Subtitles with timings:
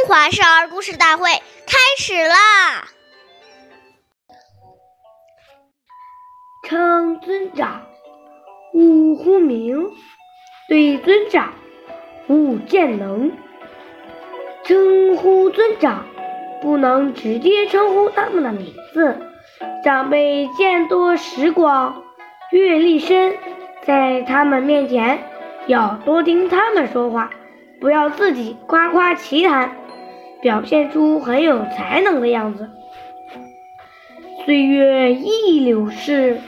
[0.00, 1.28] 中华少儿故事大会
[1.66, 2.88] 开始啦！
[6.66, 7.82] 称尊长，
[8.72, 9.90] 勿呼名；
[10.70, 11.52] 对尊长，
[12.28, 13.30] 勿见能。
[14.64, 16.06] 称呼尊长，
[16.62, 19.18] 不能直接称呼他们的名字。
[19.84, 22.04] 长辈见多识广，
[22.52, 23.36] 阅历深，
[23.82, 25.22] 在他们面前
[25.66, 27.28] 要多听他们说话，
[27.82, 29.76] 不要自己夸夸其谈。
[30.42, 32.70] 表现出很有才能的样子。
[34.44, 36.40] 岁月易流逝，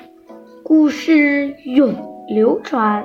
[0.64, 3.04] 故事永流传。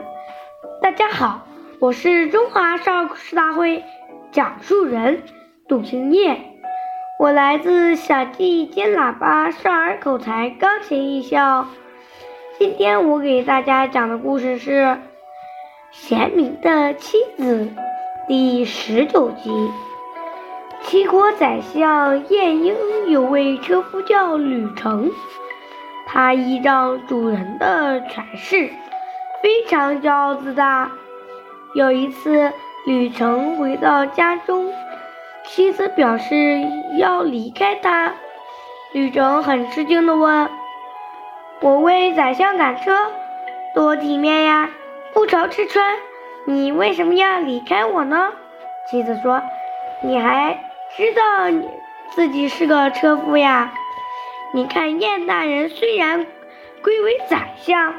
[0.82, 1.46] 大家好，
[1.80, 3.84] 我是中华少儿故事大会
[4.32, 5.24] 讲述人
[5.68, 6.38] 杜青叶，
[7.20, 11.68] 我来自小鸡尖喇叭少儿口才钢琴艺校。
[12.58, 14.84] 今天我给大家讲的故事是
[15.92, 17.66] 《贤明的妻子》
[18.28, 19.52] 第十九集。
[20.88, 22.74] 齐国宰相晏婴
[23.10, 25.12] 有位车夫叫吕成，
[26.06, 28.70] 他依仗主人的权势，
[29.44, 30.90] 非常骄傲自大。
[31.76, 32.54] 有一次，
[32.86, 34.72] 吕成回到家中，
[35.44, 36.62] 妻子表示
[36.98, 38.14] 要离开他。
[38.94, 40.50] 吕成很吃惊地问
[41.60, 42.96] ：“我为宰相赶车，
[43.76, 44.70] 多体面呀，
[45.14, 45.98] 不愁吃穿，
[46.46, 48.32] 你为什么要离开我呢？”
[48.90, 49.42] 妻子说
[50.02, 50.58] ：“你还……”
[50.96, 51.68] 知道你
[52.16, 53.74] 自己是个车夫呀？
[54.54, 56.26] 你看燕大人虽然
[56.82, 57.94] 贵为宰相，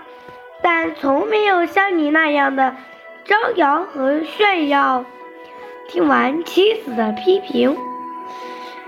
[0.63, 2.75] 但从没有像你那样的
[3.25, 5.05] 招摇和炫耀。
[5.89, 7.77] 听完妻子的批评，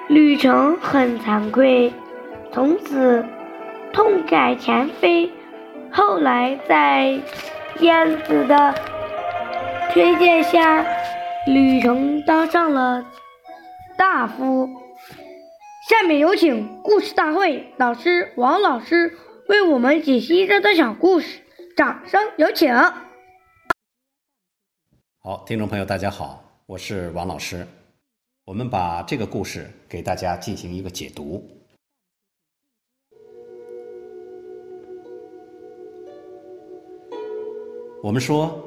[0.09, 1.93] 吕成很惭愧，
[2.53, 3.25] 从此
[3.93, 5.31] 痛改前非。
[5.93, 7.19] 后来在
[7.79, 8.75] 燕子的
[9.93, 10.85] 推荐下，
[11.47, 13.05] 吕成当上了。
[14.01, 14.67] 大夫，
[15.87, 19.15] 下面有请故事大会导师王老师
[19.47, 21.43] 为我们解析这段小故事，
[21.77, 22.75] 掌声有请。
[25.19, 27.67] 好，听众朋友，大家好，我是王老师，
[28.47, 31.47] 我们把这个故事给大家进行一个解读。
[38.03, 38.59] 我们说，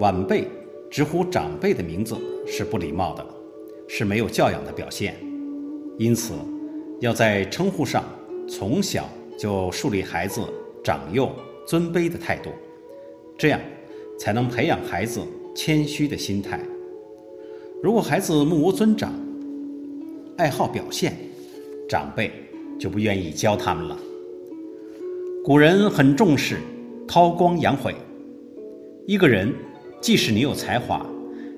[0.00, 0.48] 晚辈
[0.90, 2.16] 直呼长辈的名字
[2.48, 3.24] 是不礼貌的。
[3.88, 5.16] 是没有教养的表现，
[5.98, 6.34] 因此
[7.00, 8.04] 要在称呼上
[8.48, 10.42] 从小就树立孩子
[10.82, 11.30] 长幼
[11.66, 12.50] 尊卑的态度，
[13.36, 13.60] 这样
[14.18, 15.20] 才能培养孩子
[15.54, 16.60] 谦虚的心态。
[17.82, 19.12] 如果孩子目无尊长，
[20.36, 21.16] 爱好表现，
[21.88, 22.30] 长辈
[22.78, 23.98] 就不愿意教他们了。
[25.44, 26.60] 古人很重视
[27.08, 27.94] 韬光养晦，
[29.06, 29.52] 一个人
[30.00, 31.04] 即使你有才华，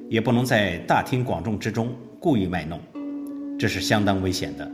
[0.09, 1.89] 也不能在大庭广众之中。
[2.25, 2.81] 故意卖弄，
[3.59, 4.67] 这是相当危险的，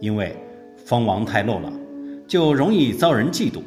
[0.00, 0.34] 因为
[0.84, 1.72] 锋芒太露了，
[2.26, 3.60] 就容易遭人嫉妒，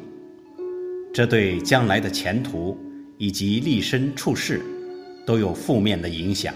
[1.10, 2.76] 这对将来的前途
[3.16, 4.60] 以及立身处世
[5.24, 6.52] 都有负面的影响。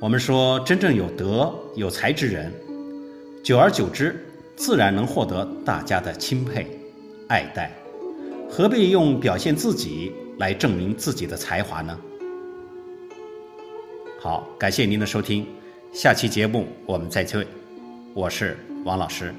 [0.00, 2.52] 我们说，真正有德有才之人，
[3.42, 4.14] 久而久之，
[4.54, 6.68] 自然能获得大家的钦佩、
[7.26, 7.72] 爱戴，
[8.48, 11.98] 何必用表现自己来证明自己的才华呢？
[14.26, 15.46] 好，感谢您的收听，
[15.92, 17.46] 下期节目我们再会，
[18.12, 19.32] 我是王老师。